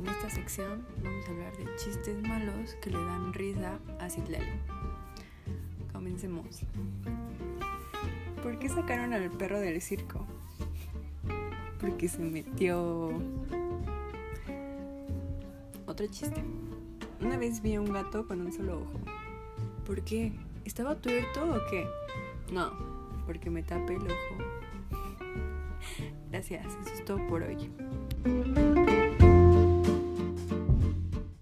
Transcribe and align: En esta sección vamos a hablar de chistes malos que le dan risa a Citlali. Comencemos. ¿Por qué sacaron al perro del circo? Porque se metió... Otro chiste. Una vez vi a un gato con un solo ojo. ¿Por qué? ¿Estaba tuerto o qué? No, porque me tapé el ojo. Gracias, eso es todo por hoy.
En 0.00 0.08
esta 0.08 0.30
sección 0.30 0.84
vamos 1.02 1.26
a 1.26 1.30
hablar 1.30 1.56
de 1.56 1.64
chistes 1.76 2.20
malos 2.22 2.74
que 2.80 2.90
le 2.90 2.96
dan 2.96 3.32
risa 3.32 3.78
a 4.00 4.10
Citlali. 4.10 4.60
Comencemos. 5.92 6.62
¿Por 8.42 8.58
qué 8.58 8.68
sacaron 8.68 9.12
al 9.12 9.30
perro 9.30 9.60
del 9.60 9.80
circo? 9.80 10.26
Porque 11.80 12.08
se 12.08 12.18
metió... 12.18 13.12
Otro 15.86 16.06
chiste. 16.08 16.42
Una 17.20 17.36
vez 17.36 17.62
vi 17.62 17.74
a 17.74 17.80
un 17.80 17.92
gato 17.92 18.26
con 18.26 18.40
un 18.40 18.52
solo 18.52 18.80
ojo. 18.80 19.00
¿Por 19.86 20.02
qué? 20.02 20.32
¿Estaba 20.64 20.96
tuerto 20.96 21.54
o 21.54 21.70
qué? 21.70 21.86
No, 22.52 22.72
porque 23.26 23.50
me 23.50 23.62
tapé 23.62 23.94
el 23.94 24.02
ojo. 24.02 24.36
Gracias, 26.30 26.66
eso 26.66 26.94
es 26.94 27.04
todo 27.04 27.24
por 27.28 27.42
hoy. 27.42 27.70